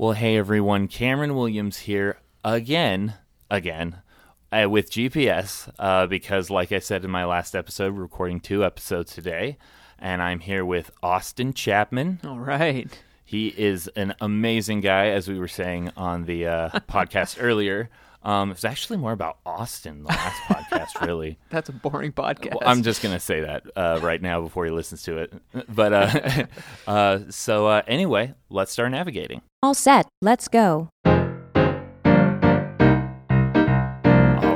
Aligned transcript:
Well, 0.00 0.12
hey 0.12 0.38
everyone, 0.38 0.88
Cameron 0.88 1.34
Williams 1.34 1.80
here 1.80 2.16
again, 2.42 3.16
again, 3.50 3.98
uh, 4.50 4.66
with 4.70 4.90
GPS, 4.90 5.70
uh, 5.78 6.06
because 6.06 6.48
like 6.48 6.72
I 6.72 6.78
said 6.78 7.04
in 7.04 7.10
my 7.10 7.26
last 7.26 7.54
episode, 7.54 7.94
we're 7.94 8.00
recording 8.00 8.40
two 8.40 8.64
episodes 8.64 9.14
today, 9.14 9.58
and 9.98 10.22
I'm 10.22 10.40
here 10.40 10.64
with 10.64 10.90
Austin 11.02 11.52
Chapman. 11.52 12.20
All 12.24 12.38
right. 12.38 12.90
He 13.26 13.48
is 13.48 13.88
an 13.88 14.14
amazing 14.22 14.80
guy, 14.80 15.08
as 15.08 15.28
we 15.28 15.38
were 15.38 15.46
saying 15.46 15.90
on 15.98 16.24
the 16.24 16.46
uh, 16.46 16.70
podcast 16.88 17.36
earlier. 17.38 17.90
Um, 18.22 18.50
it's 18.50 18.64
actually 18.64 18.98
more 18.98 19.12
about 19.12 19.38
Austin, 19.46 20.02
the 20.02 20.08
last 20.08 20.42
podcast, 20.48 21.06
really. 21.06 21.38
That's 21.48 21.68
a 21.68 21.72
boring 21.72 22.12
podcast. 22.12 22.50
Well, 22.50 22.62
I'm 22.68 22.82
just 22.82 23.02
going 23.02 23.14
to 23.14 23.20
say 23.20 23.40
that 23.40 23.64
uh, 23.74 24.00
right 24.02 24.20
now 24.20 24.42
before 24.42 24.66
he 24.66 24.70
listens 24.70 25.02
to 25.04 25.18
it. 25.18 25.32
But 25.68 25.92
uh, 25.92 26.46
uh, 26.86 27.18
so, 27.30 27.66
uh, 27.66 27.82
anyway, 27.86 28.34
let's 28.50 28.72
start 28.72 28.90
navigating. 28.90 29.40
All 29.62 29.74
set. 29.74 30.08
Let's 30.20 30.48
go. 30.48 30.88
All 31.04 31.12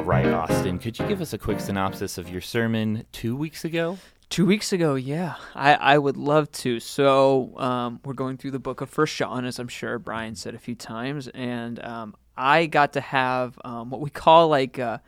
right, 0.03 0.27
Austin, 0.27 0.79
could 0.79 0.99
you 0.99 1.07
give 1.07 1.21
us 1.21 1.33
a 1.33 1.39
quick 1.39 1.61
synopsis 1.61 2.19
of 2.19 2.29
your 2.29 2.41
sermon 2.41 3.05
two 3.13 3.37
weeks 3.37 3.65
ago? 3.65 3.99
Two 4.31 4.47
weeks 4.47 4.73
ago, 4.73 4.95
yeah, 4.97 5.35
I, 5.55 5.75
I 5.75 5.99
would 5.99 6.17
love 6.17 6.51
to. 6.53 6.81
So 6.81 7.57
um, 7.59 8.01
we're 8.05 8.15
going 8.15 8.37
through 8.37 8.51
the 8.53 8.59
book 8.59 8.81
of 8.81 8.91
First 8.91 9.15
John, 9.17 9.45
as 9.45 9.59
I'm 9.59 9.69
sure 9.69 9.99
Brian 9.99 10.35
said 10.35 10.55
a 10.55 10.59
few 10.59 10.75
times, 10.75 11.29
and 11.29 11.83
um, 11.85 12.15
I 12.37 12.67
got 12.67 12.95
to 12.95 13.01
have 13.01 13.59
um, 13.65 13.91
what 13.91 14.01
we 14.01 14.11
call 14.11 14.49
like, 14.49 14.79
uh, 14.79 14.99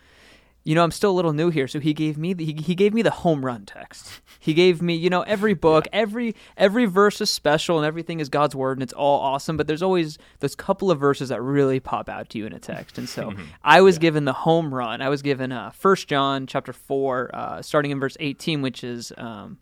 you 0.67 0.75
know, 0.75 0.83
I'm 0.83 0.91
still 0.91 1.13
a 1.13 1.15
little 1.15 1.33
new 1.33 1.51
here, 1.51 1.69
so 1.69 1.79
he 1.79 1.95
gave 1.95 2.19
me 2.19 2.33
the, 2.33 2.45
he, 2.45 2.53
he 2.55 2.75
gave 2.75 2.93
me 2.93 3.03
the 3.03 3.11
home 3.11 3.45
run 3.45 3.67
text. 3.67 4.21
He 4.41 4.53
gave 4.53 4.83
me, 4.83 4.95
you 4.95 5.11
know, 5.11 5.23
every 5.23 5.55
book, 5.55 5.87
every 5.93 6.35
every 6.57 6.87
verse 6.87 7.21
is 7.21 7.31
special, 7.31 7.79
and 7.79 7.87
everything 7.87 8.19
is 8.19 8.29
God's 8.29 8.55
word, 8.55 8.77
and 8.77 8.83
it's 8.83 8.93
all 8.93 9.21
awesome. 9.21 9.57
But 9.57 9.69
there's 9.69 9.83
always 9.83 10.19
those 10.41 10.57
couple 10.57 10.91
of 10.91 10.99
verses 10.99 11.29
that 11.29 11.41
really 11.41 11.79
pop 11.79 12.09
out 12.09 12.29
to 12.31 12.39
you 12.39 12.47
in 12.47 12.53
a 12.53 12.59
text, 12.59 12.99
and 12.99 13.09
so 13.09 13.33
I 13.65 13.81
was 13.81 13.99
given 13.99 14.25
the 14.25 14.33
home 14.33 14.75
run. 14.75 15.03
I 15.03 15.09
was 15.09 15.23
given 15.23 15.53
uh, 15.53 15.71
First 15.71 16.09
John 16.09 16.47
chapter 16.47 16.73
four, 16.73 17.31
uh, 17.33 17.63
starting 17.63 17.93
in 17.93 18.01
verse 18.01 18.17
18, 18.21 18.63
which 18.63 18.83
is. 18.85 19.13
Um, 19.17 19.59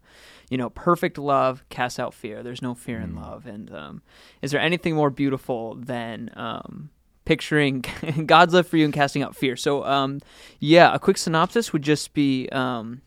you 0.51 0.59
know, 0.59 0.69
perfect 0.69 1.17
love 1.17 1.65
casts 1.71 1.99
out 1.99 2.13
fear. 2.13 2.43
There's 2.43 2.61
no 2.61 2.75
fear 2.75 3.01
in 3.01 3.17
love. 3.17 3.47
And 3.47 3.75
um, 3.75 4.03
is 4.43 4.51
there 4.51 4.61
anything 4.61 4.95
more 4.95 5.09
beautiful 5.09 5.75
than 5.75 6.31
um, 6.37 6.91
picturing 7.25 7.85
God's 8.27 8.55
love 8.55 8.67
for 8.67 8.77
you 8.77 8.85
and 8.85 8.95
casting 8.95 9.23
out 9.23 9.37
fear? 9.37 9.57
So, 9.57 9.85
um, 9.85 10.21
yeah, 10.59 10.95
a 10.95 10.99
quick 10.99 11.17
synopsis 11.17 11.73
would 11.73 11.83
just 11.83 12.15
be 12.15 12.49
um, 12.51 13.03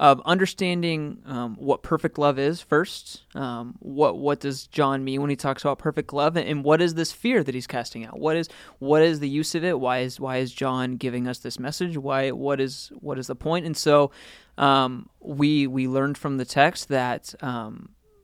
of 0.00 0.22
understanding 0.24 1.18
um, 1.26 1.56
what 1.56 1.82
perfect 1.82 2.16
love 2.16 2.38
is 2.38 2.62
first. 2.62 3.24
Um, 3.34 3.74
what 3.80 4.16
what 4.16 4.40
does 4.40 4.66
John 4.66 5.04
mean 5.04 5.20
when 5.20 5.28
he 5.28 5.36
talks 5.36 5.62
about 5.62 5.78
perfect 5.78 6.14
love, 6.14 6.36
and, 6.36 6.48
and 6.48 6.64
what 6.64 6.80
is 6.80 6.94
this 6.94 7.12
fear 7.12 7.44
that 7.44 7.54
he's 7.54 7.66
casting 7.66 8.06
out? 8.06 8.18
What 8.18 8.34
is 8.34 8.48
what 8.78 9.02
is 9.02 9.20
the 9.20 9.28
use 9.28 9.54
of 9.54 9.62
it? 9.62 9.78
Why 9.78 9.98
is 9.98 10.18
why 10.18 10.38
is 10.38 10.52
John 10.52 10.96
giving 10.96 11.28
us 11.28 11.38
this 11.38 11.58
message? 11.58 11.98
Why 11.98 12.30
what 12.30 12.62
is 12.62 12.90
what 13.00 13.18
is 13.18 13.26
the 13.26 13.34
point? 13.34 13.66
And 13.66 13.76
so 13.76 14.10
um, 14.56 15.10
we 15.20 15.66
we 15.66 15.86
learned 15.86 16.16
from 16.16 16.38
the 16.38 16.46
text 16.46 16.88
that. 16.88 17.34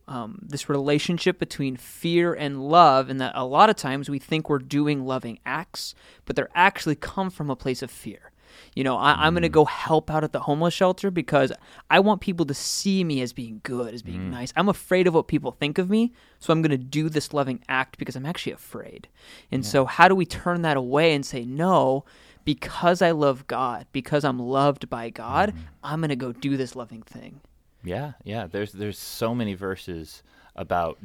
Um, 0.09 0.39
this 0.41 0.69
relationship 0.69 1.39
between 1.39 1.77
fear 1.77 2.33
and 2.33 2.69
love, 2.69 3.09
and 3.09 3.21
that 3.21 3.33
a 3.35 3.45
lot 3.45 3.71
of 3.71 3.77
times 3.77 4.09
we 4.09 4.21
think 4.21 4.49
we're 4.49 4.61
doing 4.61 5.05
loving 5.05 5.41
acts, 5.45 5.97
but 6.25 6.37
they're 6.37 6.49
actually 6.55 6.95
come 6.95 7.29
from 7.29 7.51
a 7.51 7.57
place 7.57 7.83
of 7.83 7.91
fear. 7.91 8.31
You 8.75 8.85
know, 8.85 8.97
I, 8.97 9.27
I'm 9.27 9.35
going 9.35 9.43
to 9.43 9.49
mm. 9.49 9.53
go 9.53 9.65
help 9.65 10.11
out 10.11 10.25
at 10.25 10.33
the 10.33 10.41
homeless 10.41 10.75
shelter 10.75 11.11
because 11.11 11.53
I 11.91 12.01
want 12.01 12.21
people 12.21 12.47
to 12.47 12.55
see 12.55 13.05
me 13.05 13.21
as 13.23 13.33
being 13.33 13.61
good, 13.63 13.95
as 13.95 14.03
being 14.03 14.21
mm. 14.21 14.31
nice. 14.31 14.53
I'm 14.57 14.69
afraid 14.69 15.07
of 15.07 15.15
what 15.15 15.29
people 15.29 15.53
think 15.53 15.79
of 15.79 15.91
me, 15.91 16.13
so 16.39 16.53
I'm 16.53 16.63
going 16.63 16.71
to 16.71 16.79
do 16.79 17.09
this 17.09 17.33
loving 17.33 17.63
act 17.69 17.99
because 17.99 18.17
I'm 18.17 18.27
actually 18.27 18.53
afraid. 18.53 19.09
And 19.51 19.65
so, 19.65 19.85
how 19.87 20.09
do 20.09 20.15
we 20.15 20.27
turn 20.27 20.63
that 20.63 20.77
away 20.77 21.15
and 21.15 21.25
say, 21.25 21.45
no, 21.45 22.05
because 22.45 23.03
I 23.03 23.11
love 23.13 23.47
God, 23.47 23.87
because 23.93 24.25
I'm 24.25 24.39
loved 24.39 24.89
by 24.89 25.11
God, 25.11 25.55
mm. 25.55 25.59
I'm 25.83 26.01
going 26.01 26.11
to 26.11 26.17
go 26.17 26.33
do 26.33 26.57
this 26.57 26.77
loving 26.77 27.03
thing? 27.03 27.41
Yeah, 27.85 28.13
yeah. 28.25 28.47
There's 28.47 28.73
there's 28.73 28.99
so 28.99 29.35
many 29.35 29.55
verses 29.55 30.23
about 30.55 30.99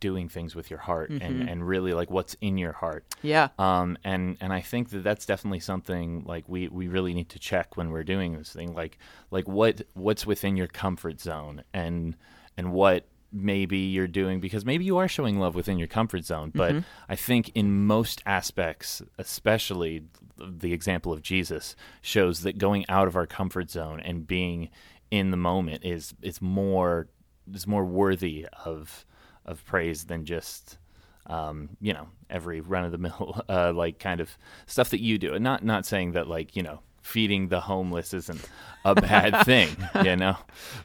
doing 0.00 0.28
things 0.28 0.54
with 0.54 0.70
your 0.70 0.78
heart 0.78 1.10
and, 1.10 1.48
and 1.48 1.66
really 1.66 1.92
like 1.92 2.10
what's 2.10 2.36
in 2.40 2.56
your 2.56 2.72
heart. 2.72 3.04
Yeah. 3.22 3.48
Um, 3.58 3.98
and 4.04 4.36
and 4.40 4.52
I 4.52 4.60
think 4.60 4.90
that 4.90 5.02
that's 5.02 5.26
definitely 5.26 5.60
something 5.60 6.24
like 6.24 6.44
we, 6.48 6.68
we 6.68 6.88
really 6.88 7.14
need 7.14 7.30
to 7.30 7.38
check 7.38 7.76
when 7.76 7.90
we're 7.90 8.04
doing 8.04 8.36
this 8.36 8.52
thing. 8.52 8.74
Like 8.74 8.98
like 9.30 9.48
what 9.48 9.82
what's 9.94 10.26
within 10.26 10.56
your 10.56 10.68
comfort 10.68 11.20
zone 11.20 11.64
and 11.72 12.14
and 12.56 12.72
what 12.72 13.06
maybe 13.30 13.78
you're 13.78 14.06
doing 14.06 14.40
because 14.40 14.64
maybe 14.64 14.84
you 14.84 14.96
are 14.96 15.08
showing 15.08 15.38
love 15.38 15.54
within 15.54 15.78
your 15.78 15.88
comfort 15.88 16.24
zone. 16.24 16.50
But 16.54 16.76
I 17.08 17.16
think 17.16 17.50
in 17.54 17.86
most 17.86 18.22
aspects, 18.24 19.02
especially 19.18 20.04
the 20.38 20.72
example 20.72 21.12
of 21.12 21.22
Jesus, 21.22 21.76
shows 22.00 22.42
that 22.42 22.58
going 22.58 22.86
out 22.88 23.06
of 23.08 23.16
our 23.16 23.26
comfort 23.26 23.70
zone 23.70 24.00
and 24.00 24.26
being 24.26 24.70
in 25.10 25.30
the 25.30 25.36
moment 25.36 25.84
is 25.84 26.14
is 26.22 26.40
more 26.40 27.08
is 27.52 27.66
more 27.66 27.84
worthy 27.84 28.46
of 28.64 29.04
of 29.44 29.64
praise 29.64 30.04
than 30.04 30.24
just 30.24 30.78
um, 31.26 31.70
you 31.80 31.92
know 31.92 32.08
every 32.30 32.60
run 32.60 32.84
of 32.84 32.92
the 32.92 32.98
mill 32.98 33.40
uh, 33.48 33.72
like 33.72 33.98
kind 33.98 34.20
of 34.20 34.36
stuff 34.66 34.90
that 34.90 35.00
you 35.00 35.18
do. 35.18 35.34
And 35.34 35.44
not 35.44 35.64
not 35.64 35.86
saying 35.86 36.12
that 36.12 36.28
like 36.28 36.56
you 36.56 36.62
know 36.62 36.80
feeding 37.02 37.48
the 37.48 37.60
homeless 37.60 38.12
isn't 38.12 38.46
a 38.84 38.94
bad 38.94 39.44
thing 39.46 39.74
you 40.04 40.16
know? 40.16 40.36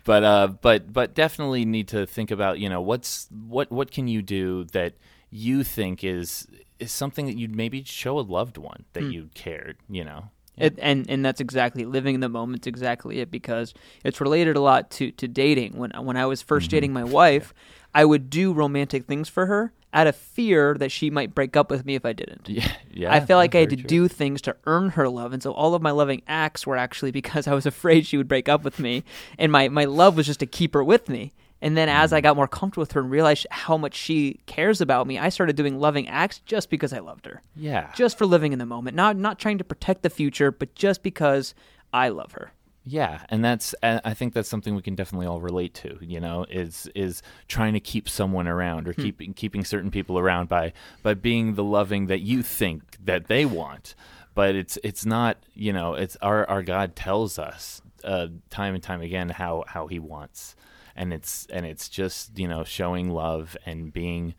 But 0.05 0.23
uh 0.23 0.47
but 0.61 0.91
but 0.91 1.13
definitely 1.13 1.65
need 1.65 1.89
to 1.89 2.05
think 2.05 2.31
about 2.31 2.59
you 2.59 2.69
know 2.69 2.81
what's 2.81 3.27
what 3.31 3.71
what 3.71 3.91
can 3.91 4.07
you 4.07 4.21
do 4.21 4.65
that 4.65 4.93
you 5.29 5.63
think 5.63 6.03
is 6.03 6.47
is 6.79 6.91
something 6.91 7.25
that 7.25 7.37
you'd 7.37 7.55
maybe 7.55 7.83
show 7.83 8.19
a 8.19 8.21
loved 8.21 8.57
one 8.57 8.85
that 8.93 9.03
you 9.03 9.29
cared 9.33 9.77
you 9.89 10.03
know 10.03 10.29
It, 10.57 10.77
and 10.81 11.09
and 11.09 11.25
that's 11.25 11.41
exactly 11.41 11.83
living 11.85 12.13
in 12.15 12.21
the 12.21 12.29
moment's 12.29 12.67
exactly 12.67 13.19
it 13.19 13.31
because 13.31 13.73
it's 14.03 14.21
related 14.21 14.55
a 14.55 14.61
lot 14.61 14.91
to 14.91 15.11
to 15.11 15.27
dating. 15.27 15.77
When 15.77 15.91
when 15.91 16.15
I 16.17 16.25
was 16.27 16.43
1st 16.43 16.47
Mm-hmm. 16.63 16.67
dating 16.69 16.93
my 16.93 17.03
wife, 17.03 17.53
I 17.95 18.05
would 18.05 18.29
do 18.29 18.53
romantic 18.53 19.05
things 19.05 19.29
for 19.29 19.47
her 19.47 19.73
out 19.93 20.07
of 20.07 20.15
fear 20.15 20.75
that 20.75 20.91
she 20.91 21.09
might 21.11 21.35
break 21.35 21.55
up 21.55 21.69
with 21.69 21.85
me 21.85 21.93
if 21.95 22.03
I 22.05 22.13
didn't. 22.13 22.49
yeah 22.49 22.71
yeah 22.91 23.13
I 23.13 23.19
felt 23.19 23.37
like 23.39 23.53
I 23.55 23.59
had 23.59 23.69
to 23.71 23.75
true. 23.75 23.85
do 23.87 24.07
things 24.07 24.41
to 24.43 24.55
earn 24.65 24.89
her 24.91 25.07
love, 25.09 25.33
and 25.33 25.41
so 25.43 25.51
all 25.53 25.73
of 25.75 25.81
my 25.81 25.91
loving 25.91 26.21
acts 26.27 26.65
were 26.67 26.77
actually 26.77 27.11
because 27.19 27.47
I 27.47 27.53
was 27.53 27.65
afraid 27.65 28.05
she 28.05 28.17
would 28.17 28.27
break 28.27 28.47
up 28.47 28.63
with 28.63 28.79
me, 28.79 29.03
and 29.39 29.51
my 29.51 29.69
my 29.69 29.85
love 29.85 30.15
was 30.17 30.25
just 30.27 30.39
to 30.41 30.45
keep 30.45 30.73
her 30.75 30.83
with 30.83 31.09
me. 31.09 31.33
And 31.63 31.75
then 31.75 31.89
as 31.89 32.13
I 32.13 32.17
Mm-hmm. 32.17 32.23
got 32.23 32.35
more 32.35 32.47
comfortable 32.47 32.81
with 32.81 32.91
her 32.91 33.01
and 33.01 33.09
realized 33.09 33.47
how 33.49 33.77
much 33.77 33.95
she 33.95 34.39
cares 34.45 34.81
about 34.81 35.07
me, 35.07 35.17
I 35.17 35.29
started 35.29 35.55
doing 35.55 35.79
loving 35.79 36.07
acts 36.07 36.39
just 36.45 36.69
because 36.69 36.93
I 36.93 36.99
loved 36.99 37.25
her 37.25 37.41
yeah 37.55 37.91
just 37.95 38.17
for 38.17 38.25
living 38.27 38.53
in 38.53 38.59
the 38.59 38.65
moment, 38.65 38.95
not 38.95 39.17
not 39.17 39.39
trying 39.39 39.57
to 39.57 39.63
protect 39.63 40.03
the 40.03 40.09
future, 40.11 40.51
but 40.51 40.75
just 40.75 41.01
because 41.01 41.55
I 41.91 42.09
love 42.09 42.33
her. 42.33 42.51
Yeah, 42.85 43.23
and 43.29 43.45
that's 43.45 43.73
I 43.81 44.13
think 44.13 44.33
that's 44.33 44.49
something 44.49 44.75
we 44.75 44.81
can 44.81 44.95
definitely 44.95 45.25
all 45.25 45.39
relate 45.39 45.73
to. 45.75 45.97
You 46.01 46.19
know, 46.19 46.45
is 46.49 46.89
is 46.93 47.21
trying 47.47 47.71
to 47.73 47.79
keep 47.79 48.09
someone 48.09 48.45
around 48.45 48.89
or 48.89 48.93
keeping 48.93 49.33
keeping 49.33 49.63
certain 49.63 49.89
people 49.89 50.19
around 50.19 50.49
by 50.49 50.73
by 51.01 51.13
being 51.13 51.55
the 51.55 51.63
loving 51.63 52.07
that 52.07 52.19
you 52.19 52.43
think 52.43 52.97
that 53.05 53.27
they 53.27 53.45
want, 53.45 53.95
but 54.35 54.55
it's 54.55 54.77
it's 54.83 55.05
not. 55.05 55.37
You 55.53 55.71
know, 55.71 55.93
it's 55.93 56.17
our 56.21 56.45
our 56.49 56.61
God 56.61 56.93
tells 56.97 57.39
us 57.39 57.81
uh, 58.03 58.27
time 58.49 58.73
and 58.73 58.83
time 58.83 58.99
again 59.01 59.29
how 59.29 59.63
how 59.65 59.87
He 59.87 59.99
wants, 59.99 60.53
and 60.95 61.13
it's 61.13 61.45
and 61.47 61.65
it's 61.65 61.89
just 61.89 62.37
you 62.37 62.47
know 62.47 62.63
showing 62.63 63.09
love 63.09 63.57
and 63.65 63.91
being 63.91 64.35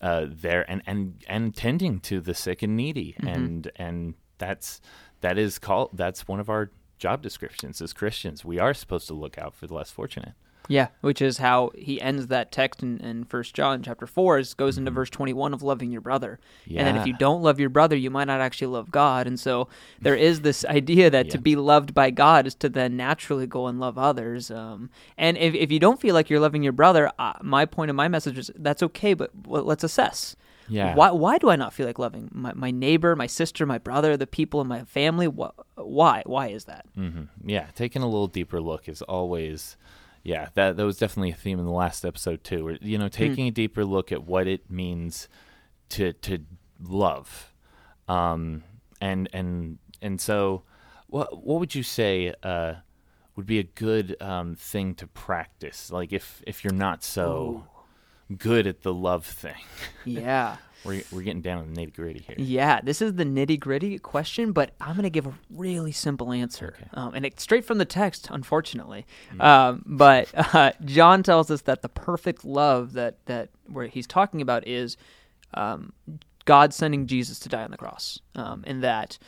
uh, 0.00 0.26
there 0.28 0.68
and 0.70 0.82
and 0.86 1.24
and 1.26 1.54
tending 1.54 2.00
to 2.00 2.20
the 2.20 2.34
sick 2.34 2.62
and 2.62 2.76
needy, 2.76 3.16
and 3.20 3.70
and 3.76 4.14
that's 4.38 4.80
that 5.20 5.38
is 5.38 5.58
called 5.58 5.90
that's 5.94 6.28
one 6.28 6.40
of 6.40 6.48
our 6.48 6.70
job 6.98 7.22
descriptions 7.22 7.80
as 7.80 7.92
Christians. 7.92 8.44
We 8.44 8.58
are 8.58 8.74
supposed 8.74 9.06
to 9.08 9.14
look 9.14 9.38
out 9.38 9.54
for 9.54 9.66
the 9.66 9.74
less 9.74 9.90
fortunate. 9.90 10.34
Yeah, 10.68 10.88
which 11.00 11.22
is 11.22 11.38
how 11.38 11.70
he 11.74 12.00
ends 12.00 12.26
that 12.28 12.52
text 12.52 12.82
in, 12.82 12.98
in 13.00 13.26
1 13.30 13.42
John 13.54 13.82
chapter 13.82 14.06
4 14.06 14.38
is 14.38 14.54
goes 14.54 14.74
Mm-hmm. 14.74 14.78
into 14.80 14.90
verse 14.90 15.10
21 15.10 15.54
of 15.54 15.62
loving 15.62 15.90
your 15.90 16.02
brother. 16.02 16.38
And 16.68 16.86
then 16.86 16.96
if 16.96 17.06
you 17.06 17.14
don't 17.14 17.42
love 17.42 17.58
your 17.58 17.70
brother, 17.70 17.96
you 17.96 18.10
might 18.10 18.26
not 18.26 18.40
actually 18.40 18.66
love 18.68 18.90
God. 18.90 19.26
And 19.26 19.40
so 19.40 19.68
there 20.02 20.14
is 20.14 20.42
this 20.42 20.64
idea 20.78 21.08
that 21.10 21.30
to 21.30 21.38
be 21.38 21.56
loved 21.56 21.94
by 21.94 22.10
God 22.10 22.46
is 22.46 22.54
to 22.56 22.68
then 22.68 22.96
naturally 22.96 23.46
go 23.46 23.66
and 23.66 23.80
love 23.80 23.96
others. 23.96 24.50
Um, 24.50 24.90
and 25.16 25.38
if, 25.38 25.54
if 25.54 25.72
you 25.72 25.78
don't 25.78 26.00
feel 26.00 26.14
like 26.14 26.28
you're 26.28 26.38
loving 26.40 26.62
your 26.62 26.72
brother, 26.74 27.10
uh, 27.18 27.32
my 27.42 27.64
point 27.64 27.88
of 27.90 27.96
my 27.96 28.08
message 28.08 28.36
is 28.38 28.50
that's 28.56 28.82
okay, 28.82 29.14
but 29.14 29.30
well, 29.46 29.64
let's 29.64 29.84
assess. 29.84 30.36
Yeah. 30.70 30.94
Why, 30.94 31.10
why 31.12 31.38
do 31.38 31.48
I 31.48 31.56
not 31.56 31.72
feel 31.72 31.86
like 31.86 31.98
loving 31.98 32.28
my, 32.30 32.52
my 32.52 32.70
neighbor, 32.70 33.16
my 33.16 33.26
sister, 33.26 33.64
my 33.64 33.78
brother, 33.78 34.18
the 34.18 34.26
people 34.26 34.60
in 34.60 34.66
my 34.66 34.84
family? 34.84 35.24
Wh- 35.26 35.56
Why? 35.76 36.22
Why 36.26 36.48
is 36.48 36.64
that? 36.66 36.84
hmm 36.94 37.22
Yeah, 37.42 37.68
taking 37.74 38.02
a 38.02 38.06
little 38.06 38.26
deeper 38.26 38.60
look 38.60 38.86
is 38.86 39.00
always, 39.00 39.78
yeah, 40.22 40.48
that 40.54 40.76
that 40.76 40.84
was 40.84 40.98
definitely 40.98 41.30
a 41.30 41.34
theme 41.34 41.58
in 41.58 41.64
the 41.64 41.70
last 41.70 42.04
episode 42.04 42.44
too. 42.44 42.64
Where, 42.64 42.78
you 42.80 42.98
know, 42.98 43.08
taking 43.08 43.46
a 43.46 43.50
deeper 43.50 43.84
look 43.84 44.12
at 44.12 44.24
what 44.24 44.46
it 44.46 44.70
means 44.70 45.28
to 45.90 46.12
to 46.12 46.40
love, 46.82 47.52
um, 48.08 48.62
and 49.00 49.28
and 49.32 49.78
and 50.02 50.20
so, 50.20 50.62
what 51.06 51.44
what 51.44 51.60
would 51.60 51.74
you 51.74 51.82
say 51.82 52.34
uh, 52.42 52.74
would 53.36 53.46
be 53.46 53.58
a 53.58 53.64
good 53.64 54.16
um, 54.20 54.54
thing 54.54 54.94
to 54.96 55.06
practice? 55.06 55.90
Like 55.90 56.12
if 56.12 56.42
if 56.46 56.64
you're 56.64 56.72
not 56.72 57.02
so 57.02 57.64
good 58.36 58.66
at 58.66 58.82
the 58.82 58.92
love 58.92 59.24
thing. 59.24 59.62
Yeah. 60.04 60.56
We're 60.84 61.02
we're 61.10 61.22
getting 61.22 61.42
down 61.42 61.64
to 61.64 61.68
the 61.68 61.80
nitty 61.80 61.94
gritty 61.94 62.20
here. 62.20 62.36
Yeah, 62.38 62.80
this 62.80 63.02
is 63.02 63.14
the 63.14 63.24
nitty 63.24 63.58
gritty 63.58 63.98
question, 63.98 64.52
but 64.52 64.70
I'm 64.80 64.94
going 64.94 65.02
to 65.02 65.10
give 65.10 65.26
a 65.26 65.34
really 65.50 65.90
simple 65.90 66.32
answer. 66.32 66.76
Okay. 66.78 66.88
Um, 66.94 67.14
and 67.14 67.26
it's 67.26 67.42
straight 67.42 67.64
from 67.64 67.78
the 67.78 67.84
text, 67.84 68.28
unfortunately. 68.30 69.04
Um, 69.40 69.82
but 69.84 70.28
uh, 70.54 70.72
John 70.84 71.24
tells 71.24 71.50
us 71.50 71.62
that 71.62 71.82
the 71.82 71.88
perfect 71.88 72.44
love 72.44 72.92
that, 72.92 73.16
that 73.26 73.50
where 73.66 73.88
he's 73.88 74.06
talking 74.06 74.40
about 74.40 74.68
is 74.68 74.96
um, 75.52 75.92
God 76.44 76.72
sending 76.72 77.08
Jesus 77.08 77.40
to 77.40 77.48
die 77.48 77.64
on 77.64 77.72
the 77.72 77.76
cross. 77.76 78.20
Um, 78.36 78.62
and 78.64 78.82
that 78.84 79.18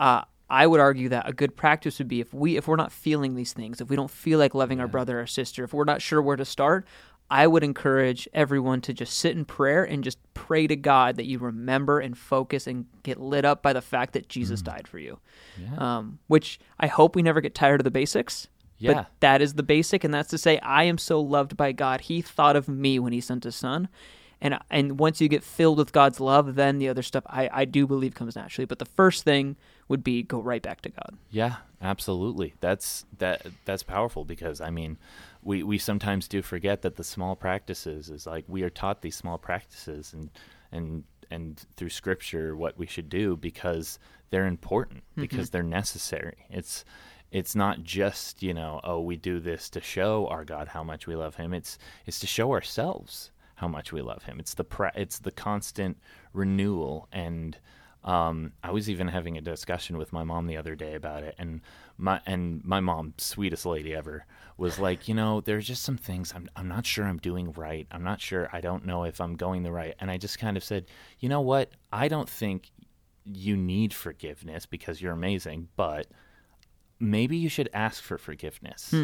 uh, 0.00 0.22
I 0.50 0.66
would 0.66 0.80
argue 0.80 1.10
that 1.10 1.28
a 1.28 1.32
good 1.32 1.54
practice 1.54 1.98
would 1.98 2.08
be 2.08 2.20
if 2.20 2.32
we 2.32 2.56
if 2.56 2.66
we're 2.66 2.76
not 2.76 2.92
feeling 2.92 3.34
these 3.34 3.52
things, 3.52 3.80
if 3.80 3.90
we 3.90 3.96
don't 3.96 4.10
feel 4.10 4.38
like 4.38 4.54
loving 4.54 4.80
our 4.80 4.88
brother 4.88 5.20
or 5.20 5.26
sister, 5.26 5.64
if 5.64 5.74
we're 5.74 5.84
not 5.84 6.00
sure 6.00 6.22
where 6.22 6.36
to 6.36 6.44
start, 6.44 6.86
I 7.30 7.46
would 7.46 7.62
encourage 7.62 8.26
everyone 8.32 8.80
to 8.82 8.94
just 8.94 9.18
sit 9.18 9.36
in 9.36 9.44
prayer 9.44 9.84
and 9.84 10.02
just 10.02 10.18
pray 10.32 10.66
to 10.66 10.76
God 10.76 11.16
that 11.16 11.26
you 11.26 11.38
remember 11.38 12.00
and 12.00 12.16
focus 12.16 12.66
and 12.66 12.86
get 13.02 13.20
lit 13.20 13.44
up 13.44 13.62
by 13.62 13.74
the 13.74 13.82
fact 13.82 14.14
that 14.14 14.28
Jesus 14.28 14.62
died 14.62 14.88
for 14.88 14.98
you. 14.98 15.18
Yeah. 15.60 15.76
Um, 15.98 16.18
which 16.26 16.58
I 16.80 16.86
hope 16.86 17.14
we 17.14 17.22
never 17.22 17.40
get 17.40 17.54
tired 17.54 17.80
of 17.80 17.84
the 17.84 17.90
basics. 17.90 18.48
Yeah. 18.78 18.94
But 18.94 19.10
that 19.20 19.42
is 19.42 19.54
the 19.54 19.62
basic, 19.62 20.04
and 20.04 20.14
that's 20.14 20.30
to 20.30 20.38
say, 20.38 20.58
I 20.60 20.84
am 20.84 20.98
so 20.98 21.20
loved 21.20 21.56
by 21.56 21.72
God. 21.72 22.02
He 22.02 22.22
thought 22.22 22.56
of 22.56 22.68
me 22.68 22.98
when 22.98 23.12
He 23.12 23.20
sent 23.20 23.44
His 23.44 23.56
Son, 23.56 23.88
and 24.40 24.56
and 24.70 25.00
once 25.00 25.20
you 25.20 25.28
get 25.28 25.42
filled 25.42 25.78
with 25.78 25.92
God's 25.92 26.20
love, 26.20 26.54
then 26.54 26.78
the 26.78 26.88
other 26.88 27.02
stuff 27.02 27.24
I 27.26 27.50
I 27.52 27.64
do 27.64 27.88
believe 27.88 28.14
comes 28.14 28.36
naturally. 28.36 28.66
But 28.66 28.78
the 28.78 28.84
first 28.84 29.24
thing 29.24 29.56
would 29.88 30.04
be 30.04 30.22
go 30.22 30.40
right 30.40 30.62
back 30.62 30.80
to 30.82 30.90
God. 30.90 31.18
Yeah, 31.30 31.56
absolutely. 31.82 32.54
That's 32.60 33.04
that 33.18 33.46
that's 33.64 33.82
powerful 33.82 34.24
because 34.24 34.60
I 34.60 34.70
mean, 34.70 34.96
we 35.48 35.62
we 35.62 35.78
sometimes 35.78 36.28
do 36.28 36.42
forget 36.42 36.82
that 36.82 36.96
the 36.96 37.02
small 37.02 37.34
practices 37.34 38.10
is 38.10 38.26
like 38.26 38.44
we 38.48 38.62
are 38.62 38.68
taught 38.70 39.00
these 39.00 39.16
small 39.16 39.38
practices 39.38 40.12
and 40.12 40.28
and 40.72 41.04
and 41.30 41.64
through 41.74 41.88
scripture 41.88 42.54
what 42.54 42.76
we 42.76 42.86
should 42.86 43.08
do 43.08 43.34
because 43.34 43.98
they're 44.28 44.46
important 44.46 45.00
mm-hmm. 45.00 45.22
because 45.22 45.48
they're 45.48 45.62
necessary. 45.62 46.36
It's 46.50 46.84
it's 47.30 47.54
not 47.54 47.82
just, 47.82 48.42
you 48.42 48.52
know, 48.52 48.80
oh, 48.84 49.00
we 49.00 49.16
do 49.16 49.40
this 49.40 49.70
to 49.70 49.80
show 49.80 50.26
our 50.28 50.44
God 50.44 50.68
how 50.68 50.82
much 50.82 51.06
we 51.06 51.16
love 51.16 51.36
him. 51.36 51.54
It's 51.54 51.78
it's 52.04 52.20
to 52.20 52.26
show 52.26 52.52
ourselves 52.52 53.30
how 53.54 53.68
much 53.68 53.90
we 53.90 54.02
love 54.02 54.24
him. 54.24 54.38
It's 54.38 54.54
the 54.54 54.64
pra- 54.64 54.92
it's 54.94 55.18
the 55.18 55.32
constant 55.32 55.96
renewal 56.34 57.08
and 57.10 57.56
um, 58.04 58.52
I 58.62 58.70
was 58.70 58.88
even 58.88 59.08
having 59.08 59.36
a 59.36 59.40
discussion 59.40 59.98
with 59.98 60.12
my 60.12 60.24
mom 60.24 60.46
the 60.46 60.56
other 60.56 60.74
day 60.74 60.94
about 60.94 61.22
it, 61.24 61.34
and 61.38 61.60
my 61.96 62.20
and 62.26 62.64
my 62.64 62.80
mom, 62.80 63.14
sweetest 63.18 63.66
lady 63.66 63.94
ever, 63.94 64.24
was 64.56 64.78
like, 64.78 65.08
you 65.08 65.14
know, 65.14 65.40
there's 65.40 65.66
just 65.66 65.82
some 65.82 65.96
things 65.96 66.32
I'm 66.34 66.48
I'm 66.56 66.68
not 66.68 66.86
sure 66.86 67.04
I'm 67.04 67.18
doing 67.18 67.52
right. 67.52 67.86
I'm 67.90 68.04
not 68.04 68.20
sure. 68.20 68.48
I 68.52 68.60
don't 68.60 68.86
know 68.86 69.04
if 69.04 69.20
I'm 69.20 69.34
going 69.34 69.62
the 69.62 69.72
right. 69.72 69.94
And 69.98 70.10
I 70.10 70.16
just 70.16 70.38
kind 70.38 70.56
of 70.56 70.62
said, 70.64 70.86
you 71.18 71.28
know 71.28 71.40
what? 71.40 71.72
I 71.92 72.08
don't 72.08 72.28
think 72.30 72.70
you 73.24 73.56
need 73.56 73.92
forgiveness 73.92 74.64
because 74.64 75.02
you're 75.02 75.12
amazing, 75.12 75.68
but 75.76 76.06
maybe 76.98 77.36
you 77.36 77.48
should 77.48 77.68
ask 77.74 78.02
for 78.02 78.16
forgiveness. 78.16 78.94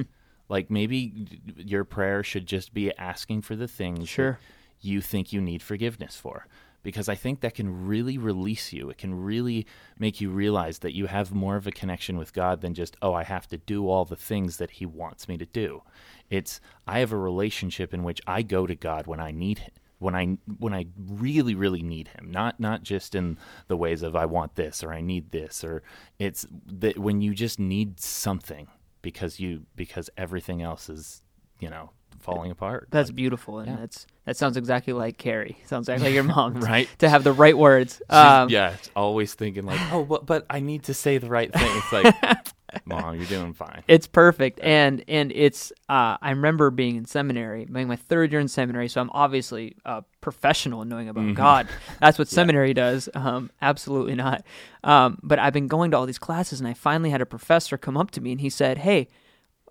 Like 0.48 0.70
maybe 0.70 1.26
your 1.56 1.84
prayer 1.84 2.22
should 2.22 2.46
just 2.46 2.72
be 2.74 2.96
asking 2.96 3.42
for 3.42 3.56
the 3.56 3.68
things 3.68 4.08
Sure. 4.08 4.38
you 4.80 5.00
think 5.00 5.32
you 5.32 5.40
need 5.40 5.62
forgiveness 5.62 6.16
for. 6.16 6.46
Because 6.84 7.08
I 7.08 7.16
think 7.16 7.40
that 7.40 7.54
can 7.54 7.88
really 7.88 8.16
release 8.16 8.72
you. 8.72 8.88
It 8.90 8.98
can 8.98 9.12
really 9.14 9.66
make 9.98 10.20
you 10.20 10.30
realize 10.30 10.78
that 10.80 10.94
you 10.94 11.06
have 11.06 11.34
more 11.34 11.56
of 11.56 11.66
a 11.66 11.72
connection 11.72 12.16
with 12.16 12.32
God 12.32 12.60
than 12.60 12.74
just, 12.74 12.96
oh, 13.02 13.12
I 13.12 13.24
have 13.24 13.48
to 13.48 13.58
do 13.58 13.88
all 13.88 14.04
the 14.04 14.14
things 14.14 14.58
that 14.58 14.70
He 14.70 14.86
wants 14.86 15.26
me 15.26 15.36
to 15.38 15.46
do. 15.46 15.82
It's, 16.30 16.60
I 16.86 17.00
have 17.00 17.10
a 17.10 17.16
relationship 17.16 17.92
in 17.92 18.04
which 18.04 18.20
I 18.26 18.42
go 18.42 18.68
to 18.68 18.76
God 18.76 19.08
when 19.08 19.18
I 19.18 19.32
need 19.32 19.58
Him. 19.58 19.72
When 19.98 20.14
I 20.14 20.36
when 20.58 20.74
I 20.74 20.86
really 20.98 21.54
really 21.54 21.82
need 21.82 22.08
him, 22.08 22.30
not 22.30 22.60
not 22.60 22.82
just 22.82 23.14
in 23.14 23.38
the 23.68 23.76
ways 23.76 24.02
of 24.02 24.14
I 24.14 24.26
want 24.26 24.54
this 24.54 24.82
or 24.82 24.92
I 24.92 25.00
need 25.00 25.30
this 25.30 25.64
or 25.64 25.82
it's 26.18 26.46
that 26.66 26.98
when 26.98 27.22
you 27.22 27.32
just 27.32 27.58
need 27.58 28.00
something 28.00 28.66
because 29.00 29.38
you 29.40 29.62
because 29.76 30.10
everything 30.18 30.60
else 30.60 30.90
is 30.90 31.22
you 31.60 31.70
know 31.70 31.90
falling 32.24 32.50
apart. 32.50 32.88
That's 32.90 33.10
beautiful, 33.10 33.58
and 33.58 33.70
yeah. 33.70 33.76
that's 33.76 34.06
that 34.24 34.36
sounds 34.36 34.56
exactly 34.56 34.92
like 34.92 35.18
Carrie. 35.18 35.58
Sounds 35.66 35.88
exactly 35.88 36.08
like 36.08 36.14
your 36.14 36.24
mom, 36.24 36.54
Right. 36.60 36.88
To 36.98 37.08
have 37.08 37.22
the 37.22 37.32
right 37.32 37.56
words. 37.56 38.00
Um, 38.08 38.48
yeah, 38.48 38.76
always 38.96 39.34
thinking 39.34 39.64
like, 39.64 39.80
oh, 39.92 40.04
but 40.04 40.26
but 40.26 40.46
I 40.50 40.60
need 40.60 40.84
to 40.84 40.94
say 40.94 41.18
the 41.18 41.28
right 41.28 41.52
thing. 41.52 41.70
It's 41.76 41.92
like, 41.92 42.46
mom, 42.86 43.16
you're 43.16 43.26
doing 43.26 43.52
fine. 43.52 43.82
It's 43.86 44.06
perfect, 44.06 44.60
and 44.62 45.04
and 45.06 45.30
it's. 45.32 45.72
Uh, 45.88 46.16
I 46.20 46.30
remember 46.30 46.70
being 46.70 46.96
in 46.96 47.04
seminary, 47.04 47.66
being 47.66 47.86
my 47.86 47.96
third 47.96 48.32
year 48.32 48.40
in 48.40 48.48
seminary, 48.48 48.88
so 48.88 49.00
I'm 49.00 49.10
obviously 49.12 49.76
a 49.84 50.02
professional 50.22 50.82
in 50.82 50.88
knowing 50.88 51.08
about 51.08 51.34
God. 51.34 51.68
That's 52.00 52.18
what 52.18 52.28
seminary 52.28 52.72
does. 52.72 53.08
Um, 53.14 53.50
absolutely 53.60 54.14
not. 54.14 54.42
Um, 54.82 55.18
but 55.22 55.38
I've 55.38 55.52
been 55.52 55.68
going 55.68 55.90
to 55.90 55.98
all 55.98 56.06
these 56.06 56.18
classes, 56.18 56.60
and 56.60 56.68
I 56.68 56.72
finally 56.72 57.10
had 57.10 57.20
a 57.20 57.26
professor 57.26 57.76
come 57.76 57.96
up 57.96 58.10
to 58.12 58.22
me, 58.22 58.32
and 58.32 58.40
he 58.40 58.48
said, 58.48 58.78
"Hey, 58.78 59.08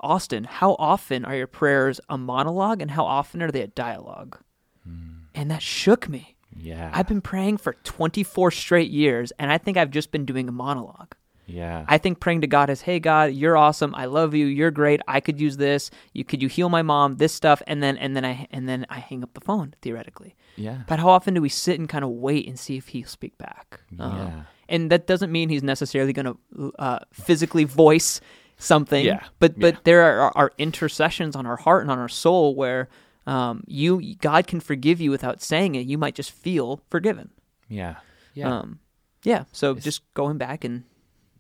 Austin, 0.04 0.44
how 0.44 0.76
often 0.78 1.26
are 1.26 1.36
your 1.36 1.48
prayers 1.48 2.00
a 2.10 2.18
monologue, 2.18 2.82
and 2.82 2.92
how 2.92 3.06
often 3.06 3.42
are 3.42 3.52
they 3.52 3.62
a 3.62 3.68
dialogue?" 3.68 4.38
And 5.36 5.50
that 5.50 5.62
shook 5.64 6.08
me. 6.08 6.36
Yeah, 6.56 6.92
I've 6.94 7.08
been 7.08 7.22
praying 7.22 7.58
for 7.58 7.74
24 7.84 8.52
straight 8.52 8.92
years, 8.92 9.32
and 9.40 9.52
I 9.52 9.58
think 9.58 9.76
I've 9.78 9.90
just 9.90 10.12
been 10.12 10.26
doing 10.26 10.48
a 10.48 10.52
monologue. 10.52 11.16
yeah, 11.48 11.84
I 11.90 11.98
think 11.98 12.20
praying 12.20 12.42
to 12.42 12.48
God 12.48 12.70
is, 12.70 12.82
"Hey 12.82 13.00
God, 13.00 13.34
you're 13.34 13.58
awesome. 13.58 13.96
I 13.96 14.06
love 14.06 14.36
you. 14.36 14.46
You're 14.46 14.70
great. 14.72 15.02
I 15.08 15.20
could 15.20 15.42
use 15.42 15.58
this. 15.58 15.90
You 16.14 16.24
could 16.24 16.42
you 16.44 16.48
heal 16.50 16.70
my 16.70 16.84
mom? 16.84 17.18
This 17.18 17.34
stuff." 17.34 17.64
And 17.66 17.82
then 17.82 17.98
and 17.98 18.16
then 18.16 18.24
I 18.24 18.48
and 18.52 18.70
then 18.70 18.86
I 18.90 19.00
hang 19.00 19.24
up 19.24 19.34
the 19.34 19.42
phone 19.42 19.74
theoretically. 19.82 20.36
yeah, 20.56 20.84
But 20.88 21.00
how 21.00 21.10
often 21.10 21.34
do 21.34 21.42
we 21.42 21.50
sit 21.50 21.80
and 21.80 21.90
kind 21.90 22.04
of 22.06 22.12
wait 22.12 22.48
and 22.48 22.58
see 22.60 22.78
if 22.78 22.90
he'll 22.90 23.08
speak 23.08 23.36
back? 23.40 23.80
Um, 24.00 24.18
Yeah. 24.18 24.42
and 24.70 24.92
that 24.92 25.08
doesn't 25.08 25.32
mean 25.32 25.50
he's 25.50 25.64
necessarily 25.64 26.14
going 26.14 26.28
to 26.32 26.38
uh, 26.78 27.00
physically 27.12 27.64
voice 27.66 28.22
something. 28.64 29.06
Yeah. 29.06 29.24
But 29.40 29.60
but 29.60 29.74
Yeah. 29.76 29.80
there 29.84 30.02
are, 30.22 30.32
are 30.36 30.52
intercessions 30.58 31.36
on 31.36 31.46
our 31.46 31.58
heart 31.58 31.82
and 31.84 31.92
on 31.92 32.00
our 32.00 32.10
soul 32.10 32.56
where 32.56 32.90
um, 33.28 33.64
you 33.68 34.16
God 34.16 34.48
can 34.48 34.60
forgive 34.60 35.00
you 35.00 35.12
without 35.12 35.42
saying 35.42 35.76
it. 35.76 35.86
You 35.88 35.98
might 35.98 36.16
just 36.16 36.32
feel 36.32 36.82
forgiven. 36.90 37.30
yeah, 37.70 37.96
yeah. 38.34 38.60
Um, 38.60 38.80
yeah. 39.24 39.46
So 39.52 39.76
just 39.76 40.02
going 40.14 40.38
back 40.38 40.64
and 40.64 40.84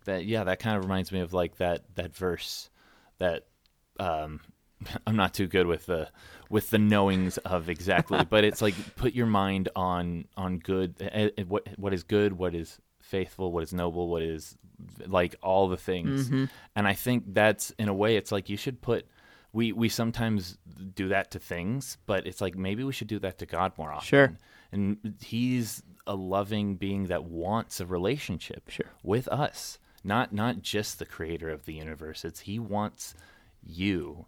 that 0.05 0.25
yeah 0.25 0.43
that 0.45 0.59
kind 0.59 0.77
of 0.77 0.83
reminds 0.83 1.11
me 1.11 1.19
of 1.21 1.33
like 1.33 1.57
that 1.57 1.83
that 1.95 2.15
verse 2.15 2.69
that 3.19 3.45
um 3.99 4.41
i'm 5.07 5.15
not 5.15 5.33
too 5.33 5.47
good 5.47 5.65
with 5.65 5.85
the 5.85 6.09
with 6.49 6.69
the 6.71 6.77
knowings 6.77 7.37
of 7.39 7.69
exactly 7.69 8.21
but 8.29 8.43
it's 8.43 8.61
like 8.61 8.75
put 8.97 9.13
your 9.13 9.27
mind 9.27 9.69
on 9.77 10.25
on 10.35 10.59
good 10.59 10.95
eh, 10.99 11.29
eh, 11.37 11.43
what 11.47 11.65
what 11.77 11.93
is 11.93 12.03
good 12.03 12.33
what 12.33 12.53
is 12.53 12.79
faithful 13.15 13.51
what 13.53 13.63
is 13.67 13.73
noble 13.73 14.05
what 14.13 14.21
is 14.23 14.57
like 15.19 15.33
all 15.49 15.65
the 15.75 15.77
things. 15.91 16.25
Mm-hmm. 16.25 16.45
And 16.75 16.83
i 16.93 16.95
think 17.05 17.19
that's 17.39 17.65
in 17.81 17.87
a 17.89 17.97
way 18.03 18.11
it's 18.19 18.31
like 18.35 18.45
you 18.53 18.57
should 18.63 18.79
put 18.89 19.01
we 19.57 19.65
we 19.71 19.87
sometimes 20.01 20.57
do 21.01 21.05
that 21.15 21.25
to 21.33 21.39
things 21.53 21.97
but 22.11 22.19
it's 22.29 22.41
like 22.45 22.55
maybe 22.67 22.83
we 22.83 22.93
should 22.97 23.11
do 23.15 23.19
that 23.25 23.35
to 23.41 23.45
god 23.45 23.69
more 23.77 23.91
often. 23.97 24.07
Sure. 24.13 24.29
and 24.73 24.83
he's 25.33 25.83
a 26.07 26.15
loving 26.15 26.67
being 26.85 27.03
that 27.07 27.23
wants 27.23 27.79
a 27.79 27.85
relationship 27.97 28.63
Sure. 28.69 28.91
with 29.03 29.27
us 29.45 29.79
not 30.03 30.27
not 30.33 30.61
just 30.61 30.91
the 30.99 31.05
creator 31.15 31.49
of 31.55 31.61
the 31.65 31.73
universe. 31.85 32.25
It's 32.25 32.41
he 32.41 32.59
wants 32.59 33.03
you. 33.65 34.25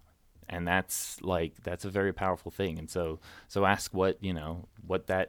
And 0.48 0.66
that's 0.66 1.20
like 1.22 1.52
that's 1.62 1.84
a 1.84 1.90
very 1.90 2.12
powerful 2.14 2.50
thing. 2.50 2.78
And 2.78 2.88
so 2.96 3.18
so 3.48 3.58
ask 3.66 3.92
what 3.92 4.14
you 4.22 4.32
know 4.32 4.52
what 4.86 5.02
that 5.08 5.26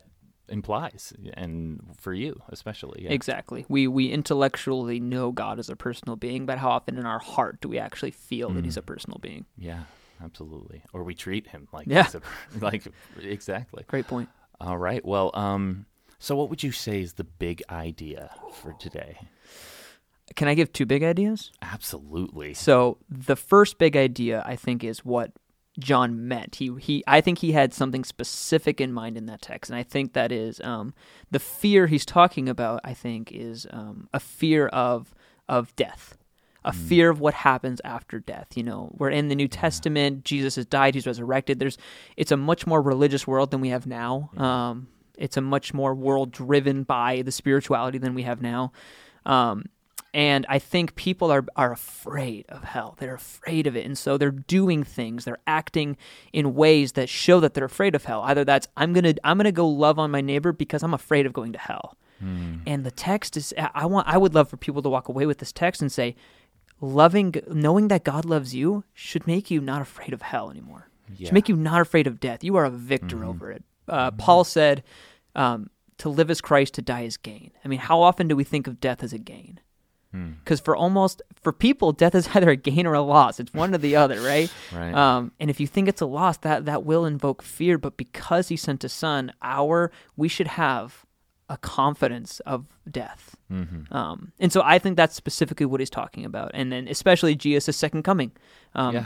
implies 0.49 1.13
and 1.33 1.81
for 1.99 2.13
you 2.13 2.41
especially 2.49 3.03
yeah. 3.03 3.11
Exactly. 3.11 3.65
We 3.67 3.87
we 3.87 4.07
intellectually 4.11 4.99
know 4.99 5.31
God 5.31 5.59
as 5.59 5.69
a 5.69 5.75
personal 5.75 6.15
being, 6.15 6.45
but 6.45 6.57
how 6.57 6.69
often 6.69 6.97
in 6.97 7.05
our 7.05 7.19
heart 7.19 7.59
do 7.61 7.67
we 7.69 7.79
actually 7.79 8.11
feel 8.11 8.49
that 8.53 8.61
Mm. 8.61 8.65
He's 8.65 8.77
a 8.77 8.81
personal 8.81 9.19
being? 9.19 9.45
yeah 9.57 9.83
absolutely 10.23 10.81
or 10.93 11.03
we 11.03 11.13
treat 11.13 11.47
him 11.47 11.67
like 11.71 11.85
Yeah. 11.87 12.07
a, 12.13 12.59
like 12.65 12.87
exactly 13.21 13.83
Great 13.87 14.07
point. 14.07 14.29
all 14.59 14.77
right 14.77 15.03
well 15.05 15.29
um 15.35 15.85
so 16.19 16.35
what 16.35 16.49
would 16.49 16.63
you 16.63 16.71
say 16.71 17.01
is 17.01 17.13
the 17.13 17.23
big 17.23 17.61
idea 17.69 18.31
for 18.53 18.73
today 18.79 19.17
Can 20.35 20.47
I 20.47 20.55
give 20.55 20.73
two 20.73 20.85
big 20.85 21.03
ideas? 21.03 21.51
absolutely 21.61 22.53
So 22.55 22.97
the 23.09 23.35
first 23.35 23.77
big 23.77 23.95
idea 23.95 24.43
I 24.45 24.55
think 24.55 24.83
is 24.83 25.05
what 25.05 25.31
John 25.79 26.27
meant. 26.27 26.55
He 26.55 26.71
he 26.79 27.03
I 27.07 27.21
think 27.21 27.39
he 27.39 27.51
had 27.51 27.73
something 27.73 28.03
specific 28.03 28.81
in 28.81 28.91
mind 28.91 29.17
in 29.17 29.27
that 29.27 29.41
text, 29.41 29.69
and 29.69 29.77
I 29.77 29.83
think 29.83 30.13
that 30.13 30.31
is 30.31 30.59
um, 30.61 30.93
the 31.29 31.39
fear 31.39 31.87
he's 31.87 32.05
talking 32.05 32.49
about. 32.49 32.81
I 32.83 32.93
think 32.93 33.31
is 33.31 33.67
um, 33.69 34.09
a 34.13 34.19
fear 34.19 34.67
of 34.67 35.13
of 35.47 35.75
death, 35.75 36.17
a 36.65 36.73
fear 36.73 37.09
of 37.09 37.19
what 37.19 37.33
happens 37.33 37.79
after 37.83 38.19
death. 38.19 38.55
You 38.55 38.63
know, 38.63 38.91
we're 38.97 39.11
in 39.11 39.27
the 39.27 39.35
New 39.35 39.47
Testament. 39.47 40.23
Jesus 40.25 40.55
has 40.55 40.65
died. 40.65 40.95
He's 40.95 41.05
resurrected. 41.05 41.59
There's 41.59 41.77
it's 42.15 42.31
a 42.31 42.37
much 42.37 42.65
more 42.65 42.81
religious 42.81 43.27
world 43.27 43.51
than 43.51 43.61
we 43.61 43.69
have 43.69 43.85
now. 43.85 44.31
Um, 44.35 44.87
it's 45.17 45.37
a 45.37 45.41
much 45.41 45.73
more 45.73 45.93
world 45.93 46.31
driven 46.31 46.83
by 46.83 47.21
the 47.21 47.31
spirituality 47.31 47.97
than 47.97 48.13
we 48.13 48.23
have 48.23 48.41
now. 48.41 48.71
Um, 49.25 49.65
and 50.17 50.47
I 50.49 50.57
think 50.57 50.95
people 50.95 51.31
are 51.31 51.45
are 51.55 51.71
afraid 51.71 52.47
of 52.49 52.63
hell. 52.63 52.95
They're 52.97 53.13
afraid 53.13 53.67
of 53.67 53.77
it, 53.77 53.85
and 53.85 53.95
so 53.95 54.17
they're 54.17 54.31
doing 54.31 54.83
things. 54.83 55.25
They're 55.25 55.37
acting 55.45 55.95
in 56.33 56.55
ways 56.55 56.93
that 56.93 57.07
show 57.07 57.39
that 57.39 57.53
they're 57.53 57.65
afraid 57.65 57.93
of 57.93 58.05
hell. 58.05 58.23
Either 58.23 58.43
that's 58.43 58.67
I'm 58.75 58.93
gonna 58.93 59.13
I'm 59.23 59.37
gonna 59.37 59.51
go 59.51 59.67
love 59.67 59.99
on 59.99 60.09
my 60.09 60.21
neighbor 60.21 60.51
because 60.51 60.81
I'm 60.81 60.95
afraid 60.95 61.27
of 61.27 61.33
going 61.33 61.53
to 61.53 61.59
hell. 61.59 61.97
Hmm. 62.19 62.55
And 62.65 62.83
the 62.83 62.89
text 62.89 63.37
is 63.37 63.53
I 63.75 63.85
want 63.85 64.07
I 64.07 64.17
would 64.17 64.33
love 64.33 64.49
for 64.49 64.57
people 64.57 64.81
to 64.81 64.89
walk 64.89 65.07
away 65.07 65.27
with 65.27 65.37
this 65.37 65.51
text 65.51 65.83
and 65.83 65.91
say, 65.91 66.15
loving 66.81 67.35
knowing 67.47 67.87
that 67.89 68.03
God 68.03 68.25
loves 68.25 68.55
you 68.55 68.85
should 68.95 69.27
make 69.27 69.51
you 69.51 69.61
not 69.61 69.83
afraid 69.83 70.13
of 70.13 70.23
hell 70.23 70.49
anymore. 70.49 70.89
Yeah. 71.15 71.27
Should 71.27 71.35
make 71.35 71.47
you 71.47 71.55
not 71.55 71.79
afraid 71.79 72.07
of 72.07 72.19
death. 72.19 72.43
You 72.43 72.55
are 72.55 72.65
a 72.65 72.71
victor 72.71 73.23
over 73.23 73.51
it. 73.51 73.63
Uh, 73.87 74.09
Paul 74.11 74.43
said, 74.43 74.83
um, 75.35 75.69
"To 75.99 76.09
live 76.09 76.31
as 76.31 76.41
Christ, 76.41 76.73
to 76.73 76.81
die 76.81 77.03
is 77.03 77.17
gain." 77.17 77.51
I 77.63 77.67
mean, 77.67 77.79
how 77.79 78.01
often 78.01 78.27
do 78.27 78.35
we 78.35 78.43
think 78.43 78.65
of 78.65 78.79
death 78.79 79.03
as 79.03 79.13
a 79.13 79.19
gain? 79.19 79.59
Because 80.11 80.59
for 80.59 80.75
almost 80.75 81.21
for 81.41 81.51
people, 81.51 81.91
death 81.91 82.15
is 82.15 82.27
either 82.33 82.49
a 82.49 82.55
gain 82.55 82.87
or 82.87 82.93
a 82.93 83.01
loss. 83.01 83.39
It's 83.39 83.53
one 83.53 83.73
or 83.73 83.77
the 83.77 83.95
other, 83.95 84.19
right? 84.21 84.51
Right. 84.73 84.93
Um, 84.93 85.31
and 85.39 85.49
if 85.49 85.59
you 85.59 85.67
think 85.67 85.87
it's 85.87 86.01
a 86.01 86.05
loss, 86.05 86.37
that 86.37 86.65
that 86.65 86.83
will 86.83 87.05
invoke 87.05 87.41
fear. 87.41 87.77
But 87.77 87.97
because 87.97 88.47
He 88.49 88.57
sent 88.57 88.81
His 88.81 88.93
Son, 88.93 89.33
our 89.41 89.91
we 90.15 90.27
should 90.27 90.47
have 90.47 91.05
a 91.49 91.57
confidence 91.57 92.39
of 92.41 92.65
death. 92.89 93.35
Mm-hmm. 93.51 93.93
Um, 93.95 94.31
and 94.39 94.51
so 94.51 94.61
I 94.63 94.79
think 94.79 94.97
that's 94.97 95.15
specifically 95.15 95.65
what 95.65 95.79
he's 95.79 95.89
talking 95.89 96.25
about. 96.25 96.51
And 96.53 96.71
then 96.71 96.87
especially 96.87 97.35
Jesus' 97.35 97.77
second 97.77 98.03
coming. 98.03 98.31
Um, 98.75 98.95
yeah. 98.95 99.05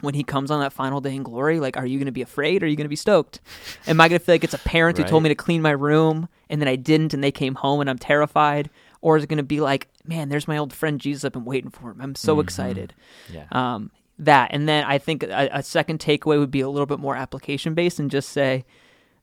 When 0.00 0.14
he 0.14 0.24
comes 0.24 0.50
on 0.50 0.58
that 0.60 0.72
final 0.72 1.00
day 1.00 1.14
in 1.14 1.22
glory, 1.22 1.60
like, 1.60 1.76
are 1.76 1.86
you 1.86 1.96
going 1.96 2.06
to 2.06 2.12
be 2.12 2.22
afraid 2.22 2.62
or 2.62 2.66
are 2.66 2.68
you 2.68 2.74
going 2.74 2.86
to 2.86 2.90
be 2.90 2.96
stoked? 2.96 3.40
Am 3.86 4.00
I 4.00 4.08
going 4.08 4.18
to 4.18 4.24
feel 4.24 4.34
like 4.34 4.42
it's 4.42 4.52
a 4.52 4.58
parent 4.58 4.98
who 4.98 5.04
told 5.04 5.22
me 5.22 5.28
to 5.28 5.36
clean 5.36 5.62
my 5.62 5.70
room 5.70 6.28
and 6.50 6.60
then 6.60 6.66
I 6.66 6.74
didn't 6.74 7.14
and 7.14 7.22
they 7.22 7.30
came 7.30 7.54
home 7.54 7.80
and 7.80 7.88
I'm 7.88 7.98
terrified? 7.98 8.68
Or 9.02 9.16
is 9.18 9.24
it 9.24 9.26
going 9.26 9.36
to 9.38 9.42
be 9.42 9.60
like, 9.60 9.88
man, 10.06 10.30
there's 10.30 10.48
my 10.48 10.56
old 10.56 10.72
friend 10.72 10.98
Jesus. 11.00 11.24
I've 11.24 11.32
been 11.32 11.44
waiting 11.44 11.70
for 11.70 11.90
him. 11.90 12.00
I'm 12.00 12.14
so 12.14 12.40
excited. 12.40 12.94
Yeah. 13.30 13.44
Um, 13.52 13.90
that. 14.18 14.50
And 14.52 14.66
then 14.68 14.84
I 14.84 14.96
think 14.98 15.22
a, 15.24 15.50
a 15.52 15.62
second 15.62 15.98
takeaway 16.00 16.38
would 16.38 16.50
be 16.52 16.60
a 16.60 16.68
little 16.70 16.86
bit 16.86 17.00
more 17.00 17.14
application 17.16 17.74
based 17.74 17.98
and 17.98 18.10
just 18.10 18.30
say, 18.30 18.64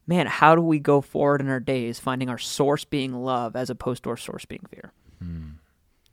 man, 0.05 0.27
how 0.27 0.53
do 0.53 0.61
we 0.61 0.77
go 0.79 1.01
forward 1.01 1.39
in 1.41 1.47
our 1.49 1.59
days 1.59 1.97
finding 1.99 2.29
our 2.29 2.37
source 2.37 2.83
being 2.85 3.13
love 3.13 3.55
as 3.55 3.69
opposed 3.69 4.03
to 4.03 4.09
our 4.11 4.17
source 4.17 4.45
being 4.45 4.65
fear? 4.69 4.91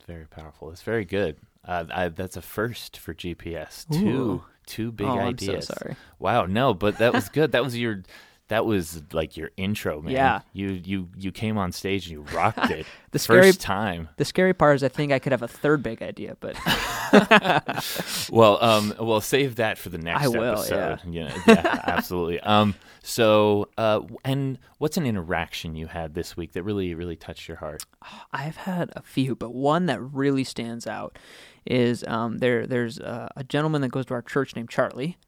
Very 0.07 0.27
powerful. 0.27 0.71
It's 0.71 0.83
very 0.83 1.05
good. 1.05 1.37
Uh, 1.65 1.85
I, 1.93 2.09
that's 2.09 2.37
a 2.37 2.43
first 2.43 2.97
for 2.99 3.13
GPS. 3.15 3.85
Ooh. 3.93 3.99
Two 4.01 4.45
two 4.67 4.93
big 4.93 5.07
Oh, 5.07 5.19
I'm 5.19 5.39
so 5.39 5.51
ideas. 5.53 5.67
sorry. 5.67 5.97
Wow, 6.19 6.47
no, 6.47 6.75
but 6.75 6.99
that 6.99 7.13
was 7.13 7.29
good. 7.29 7.53
that 7.53 7.65
was 7.65 7.77
your 7.77 8.03
that 8.49 8.65
was 8.65 9.03
like 9.13 9.37
your 9.37 9.51
intro, 9.57 10.01
man. 10.01 10.13
Yeah. 10.13 10.41
You 10.53 10.81
you 10.85 11.09
you 11.17 11.33
came 11.33 11.59
on 11.59 11.73
stage 11.73 12.07
and 12.07 12.13
you 12.13 12.37
rocked 12.37 12.71
it. 12.71 12.87
The 13.11 13.19
first 13.19 13.29
scary- 13.29 13.53
time. 13.53 14.09
The 14.17 14.25
scary 14.25 14.55
part 14.55 14.77
is 14.77 14.85
I 14.85 14.89
think 14.89 15.13
I 15.13 15.19
could 15.19 15.33
have 15.33 15.43
a 15.43 15.49
third 15.49 15.83
big 15.83 16.03
idea, 16.03 16.37
but 16.41 16.57
Well, 18.31 18.63
um, 18.63 18.95
well, 19.01 19.21
save 19.21 19.57
that 19.57 19.79
for 19.79 19.89
the 19.89 19.99
next 19.99 20.25
I 20.25 20.29
will, 20.29 20.53
episode. 20.59 21.01
Yeah, 21.09 21.37
yeah, 21.47 21.81
absolutely. 21.87 22.41
Um, 22.41 22.75
so, 23.03 23.69
uh, 23.79 24.01
and 24.25 24.59
what's 24.79 24.97
an 24.97 25.07
interaction 25.07 25.77
you 25.77 25.87
had 25.87 26.15
this 26.15 26.37
week 26.37 26.53
that 26.53 26.63
really, 26.65 26.95
really 26.95 27.17
touched 27.17 27.47
your 27.49 27.57
heart? 27.59 27.85
I've 28.33 28.57
had 28.57 28.91
a 28.97 29.03
few, 29.03 29.35
but 29.37 29.55
one 29.55 29.87
that 29.87 30.01
really 30.01 30.45
stands 30.45 30.87
out 30.87 31.19
is 31.65 32.05
um, 32.07 32.39
there. 32.39 32.67
There's 32.67 32.99
uh, 32.99 33.29
a 33.37 33.45
gentleman 33.45 33.81
that 33.83 33.91
goes 33.91 34.07
to 34.07 34.15
our 34.15 34.23
church 34.23 34.55
named 34.57 34.71
Charlie, 34.71 35.19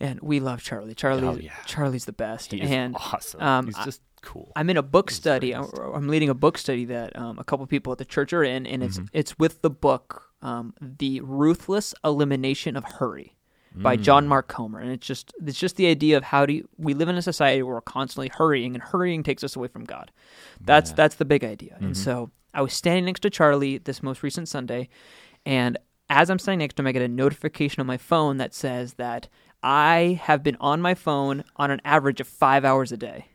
and 0.00 0.20
we 0.20 0.40
love 0.40 0.62
Charlie. 0.62 0.94
Charlie, 0.94 1.26
Oh, 1.26 1.36
yeah. 1.36 1.52
Charlie's 1.66 2.04
the 2.04 2.12
best, 2.12 2.52
He's 2.52 2.68
and 2.70 2.94
awesome. 2.96 3.40
um, 3.42 3.66
He's 3.66 3.76
I- 3.76 3.84
just 3.84 4.00
cool. 4.22 4.52
I'm 4.56 4.68
in 4.70 4.76
a 4.76 4.82
book 4.82 5.10
He's 5.10 5.16
study. 5.16 5.54
I'm. 5.54 5.64
I'm 5.94 6.08
leading 6.08 6.28
a 6.28 6.34
book 6.34 6.58
study 6.58 6.84
that 6.86 7.16
um, 7.16 7.38
a 7.38 7.44
couple 7.44 7.66
people 7.66 7.92
at 7.92 7.98
the 7.98 8.04
church 8.04 8.32
are 8.32 8.42
in, 8.44 8.66
and 8.66 8.82
it's 8.82 9.00
it's 9.12 9.38
with 9.38 9.62
the 9.62 9.70
book 9.70 10.30
um, 10.42 10.74
"The 10.80 11.20
Ruthless 11.20 11.94
Elimination 12.04 12.76
of 12.76 12.84
Hurry" 12.84 13.34
by 13.78 13.94
John 13.96 14.26
Mark 14.26 14.48
Comer, 14.48 14.78
and 14.80 14.90
it's 14.90 15.06
just 15.06 15.32
it's 15.44 15.58
just 15.58 15.76
the 15.76 15.86
idea 15.86 16.16
of 16.16 16.24
how 16.24 16.46
do 16.46 16.54
you, 16.54 16.68
we 16.78 16.94
live 16.94 17.08
in 17.10 17.16
a 17.16 17.22
society 17.22 17.62
where 17.62 17.74
we're 17.74 17.80
constantly 17.82 18.30
hurrying, 18.34 18.74
and 18.74 18.82
hurrying 18.82 19.22
takes 19.22 19.44
us 19.44 19.54
away 19.54 19.68
from 19.68 19.84
God. 19.84 20.10
That's 20.62 20.92
that's 20.92 21.16
the 21.16 21.24
big 21.26 21.44
idea. 21.44 21.76
And 21.80 21.96
so 21.96 22.30
I 22.54 22.62
was 22.62 22.72
standing 22.72 23.04
next 23.04 23.20
to 23.20 23.30
Charlie 23.30 23.76
this 23.78 24.02
most 24.02 24.22
recent 24.22 24.48
Sunday, 24.48 24.88
and 25.44 25.76
as 26.08 26.30
I'm 26.30 26.38
standing 26.38 26.60
next 26.60 26.74
to 26.76 26.82
him, 26.82 26.86
I 26.86 26.92
get 26.92 27.02
a 27.02 27.08
notification 27.08 27.80
on 27.80 27.86
my 27.86 27.96
phone 27.98 28.38
that 28.38 28.54
says 28.54 28.94
that 28.94 29.28
I 29.66 30.20
have 30.22 30.44
been 30.44 30.56
on 30.60 30.80
my 30.80 30.94
phone 30.94 31.42
on 31.56 31.72
an 31.72 31.80
average 31.84 32.20
of 32.20 32.28
five 32.28 32.64
hours 32.64 32.92
a 32.92 32.96
day 32.96 33.26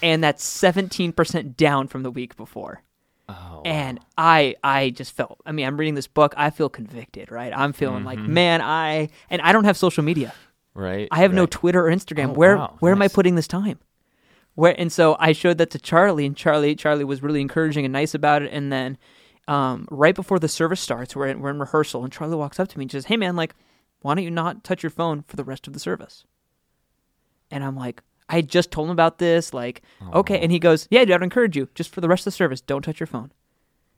and 0.00 0.22
that's 0.22 0.48
17% 0.48 1.56
down 1.56 1.88
from 1.88 2.04
the 2.04 2.10
week 2.10 2.36
before. 2.36 2.82
oh, 3.28 3.62
And 3.64 3.98
I 4.16 4.54
I 4.62 4.90
just 4.90 5.12
felt 5.12 5.40
I 5.44 5.50
mean, 5.50 5.66
I'm 5.66 5.76
reading 5.76 5.94
this 5.96 6.06
book, 6.06 6.34
I 6.36 6.50
feel 6.50 6.68
convicted, 6.68 7.32
right? 7.32 7.52
I'm 7.52 7.72
feeling 7.72 8.04
like, 8.04 8.20
man, 8.20 8.60
I 8.62 9.08
and 9.28 9.42
I 9.42 9.52
don't 9.52 9.64
have 9.64 9.76
social 9.76 10.04
media. 10.04 10.32
right. 10.74 11.08
I 11.10 11.18
have 11.18 11.34
no. 11.34 11.46
Twitter 11.46 11.84
or 11.86 11.90
Instagram. 11.90 12.28
Oh, 12.30 12.34
where 12.34 12.56
wow, 12.56 12.76
where 12.78 12.92
am 12.92 13.02
I 13.02 13.08
putting 13.08 13.34
this 13.34 13.48
time? 13.48 13.80
Where 14.54 14.78
and 14.78 14.92
so 14.92 15.16
I 15.18 15.32
showed 15.32 15.58
that 15.58 15.70
to 15.70 15.80
Charlie 15.80 16.26
and 16.26 16.36
Charlie 16.36 16.76
Charlie 16.76 17.04
was 17.04 17.24
really 17.24 17.40
encouraging 17.40 17.84
and 17.84 17.92
nice 17.92 18.14
about 18.14 18.42
it 18.42 18.52
and 18.52 18.72
then 18.72 18.98
um, 19.48 19.88
right 19.90 20.14
before 20.14 20.38
the 20.38 20.46
service 20.46 20.78
starts, 20.80 21.16
we're 21.16 21.26
in, 21.26 21.40
we're 21.40 21.48
in 21.48 21.58
rehearsal, 21.58 22.04
and 22.04 22.12
Charlie 22.12 22.36
walks 22.36 22.60
up 22.60 22.68
to 22.68 22.78
me 22.78 22.84
and 22.84 22.92
says, 22.92 23.06
"Hey, 23.06 23.16
man, 23.16 23.34
like, 23.34 23.54
why 24.00 24.14
don't 24.14 24.24
you 24.24 24.30
not 24.30 24.64
touch 24.64 24.82
your 24.82 24.90
phone 24.90 25.22
for 25.22 25.36
the 25.36 25.44
rest 25.44 25.66
of 25.66 25.72
the 25.72 25.80
service?" 25.80 26.24
And 27.50 27.64
I'm 27.64 27.76
like, 27.76 28.02
I 28.28 28.42
just 28.42 28.70
told 28.70 28.88
him 28.88 28.92
about 28.92 29.18
this, 29.18 29.54
like, 29.54 29.82
okay. 30.12 30.38
And 30.38 30.52
he 30.52 30.58
goes, 30.58 30.86
"Yeah, 30.90 31.04
dude, 31.04 31.14
I'd 31.14 31.22
encourage 31.22 31.56
you 31.56 31.68
just 31.74 31.90
for 31.90 32.00
the 32.00 32.08
rest 32.08 32.20
of 32.22 32.24
the 32.26 32.36
service, 32.36 32.60
don't 32.60 32.82
touch 32.82 33.00
your 33.00 33.06
phone." 33.06 33.32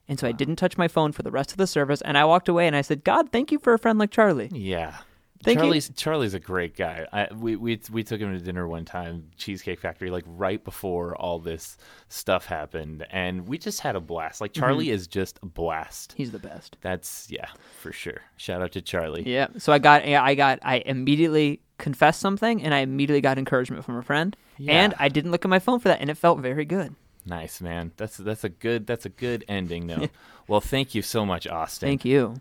And 0.08 0.18
so 0.18 0.26
I 0.26 0.32
didn't 0.32 0.56
touch 0.56 0.76
my 0.78 0.88
phone 0.88 1.12
for 1.12 1.22
the 1.22 1.30
rest 1.30 1.52
of 1.52 1.56
the 1.56 1.66
service, 1.66 2.00
and 2.02 2.18
I 2.18 2.24
walked 2.24 2.48
away 2.48 2.66
and 2.66 2.74
I 2.76 2.80
said, 2.82 3.04
"God, 3.04 3.30
thank 3.30 3.52
you 3.52 3.58
for 3.58 3.74
a 3.74 3.78
friend 3.78 3.98
like 3.98 4.10
Charlie." 4.10 4.50
Yeah. 4.52 4.98
Thank 5.42 5.56
you. 5.56 5.62
Charlie's 5.62 5.90
Charlie's 5.96 6.34
a 6.34 6.40
great 6.40 6.76
guy. 6.76 7.06
I, 7.12 7.28
we 7.32 7.56
we 7.56 7.80
we 7.90 8.02
took 8.04 8.20
him 8.20 8.32
to 8.36 8.44
dinner 8.44 8.68
one 8.68 8.84
time, 8.84 9.30
Cheesecake 9.38 9.80
Factory, 9.80 10.10
like 10.10 10.24
right 10.26 10.62
before 10.62 11.16
all 11.16 11.38
this 11.38 11.78
stuff 12.08 12.44
happened, 12.44 13.06
and 13.10 13.48
we 13.48 13.56
just 13.56 13.80
had 13.80 13.96
a 13.96 14.00
blast. 14.00 14.40
Like 14.40 14.52
Charlie 14.52 14.86
Mm-hmm. 14.86 14.94
is 14.94 15.06
just 15.06 15.38
a 15.42 15.46
blast. 15.46 16.12
He's 16.16 16.30
the 16.30 16.38
best. 16.38 16.76
That's 16.82 17.26
yeah, 17.30 17.48
for 17.78 17.90
sure. 17.92 18.20
Shout 18.36 18.60
out 18.60 18.72
to 18.72 18.82
Charlie. 18.82 19.22
Yeah. 19.26 19.46
So 19.56 19.72
I 19.72 19.78
got, 19.78 20.04
I 20.04 20.34
got, 20.34 20.58
I 20.62 20.82
immediately 20.84 21.60
confessed 21.78 22.20
something, 22.20 22.62
and 22.62 22.74
I 22.74 22.80
immediately 22.80 23.22
got 23.22 23.38
encouragement 23.38 23.84
from 23.86 23.96
a 23.96 24.02
friend, 24.02 24.36
yeah. 24.58 24.72
and 24.84 24.94
I 24.98 25.08
didn't 25.08 25.30
look 25.30 25.46
at 25.46 25.48
my 25.48 25.58
phone 25.58 25.80
for 25.80 25.88
that, 25.88 26.00
and 26.02 26.10
it 26.10 26.16
felt 26.18 26.40
very 26.40 26.66
good. 26.66 26.94
Nice 27.24 27.62
man. 27.62 27.92
That's 27.96 28.18
that's 28.18 28.44
a 28.44 28.48
good 28.50 28.86
that's 28.86 29.06
a 29.06 29.10
good 29.10 29.44
ending 29.48 29.86
though. 29.86 30.08
well, 30.48 30.60
thank 30.60 30.94
you 30.94 31.00
so 31.00 31.24
much, 31.24 31.46
Austin. 31.46 31.88
Thank 31.88 32.04
you. 32.04 32.34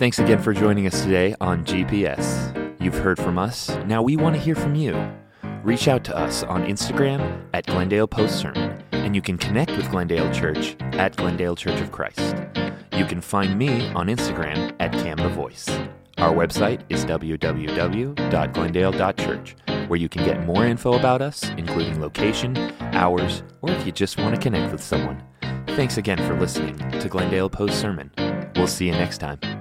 Thanks 0.00 0.18
again 0.18 0.40
for 0.40 0.52
joining 0.54 0.86
us 0.86 1.02
today 1.02 1.34
on 1.42 1.62
GPS. 1.62 2.56
You've 2.80 2.94
heard 2.94 3.18
from 3.18 3.36
us. 3.36 3.68
Now 3.84 4.00
we 4.00 4.16
want 4.16 4.34
to 4.34 4.40
hear 4.40 4.54
from 4.54 4.74
you. 4.74 4.96
Reach 5.62 5.88
out 5.88 6.04
to 6.04 6.16
us 6.16 6.42
on 6.42 6.64
Instagram 6.64 7.44
at 7.52 7.66
Glendale 7.66 8.08
Post 8.08 8.40
Sermon, 8.40 8.82
and 8.92 9.14
you 9.14 9.20
can 9.20 9.36
connect 9.36 9.72
with 9.72 9.90
Glendale 9.90 10.32
Church 10.32 10.74
at 10.80 11.16
Glendale 11.16 11.54
Church 11.54 11.78
of 11.82 11.92
Christ. 11.92 12.34
You 12.96 13.04
can 13.04 13.20
find 13.20 13.58
me 13.58 13.90
on 13.90 14.06
Instagram 14.06 14.74
at 14.80 14.90
Cam 14.90 15.18
the 15.18 15.28
Voice. 15.28 15.68
Our 16.16 16.32
website 16.32 16.80
is 16.88 17.04
www.glendale.church, 17.04 19.56
where 19.86 19.98
you 19.98 20.08
can 20.08 20.24
get 20.24 20.46
more 20.46 20.64
info 20.64 20.94
about 20.94 21.20
us, 21.20 21.46
including 21.58 22.00
location, 22.00 22.56
hours, 22.94 23.42
or 23.60 23.70
if 23.70 23.84
you 23.84 23.92
just 23.92 24.16
want 24.16 24.34
to 24.34 24.40
connect 24.40 24.72
with 24.72 24.82
someone. 24.82 25.22
Thanks 25.66 25.98
again 25.98 26.16
for 26.26 26.40
listening 26.40 26.78
to 26.78 27.06
Glendale 27.10 27.50
Post 27.50 27.78
Sermon. 27.78 28.10
We'll 28.56 28.66
see 28.66 28.86
you 28.86 28.92
next 28.92 29.18
time. 29.18 29.59